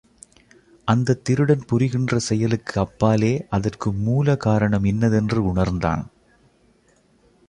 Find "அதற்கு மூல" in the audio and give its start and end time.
3.49-4.35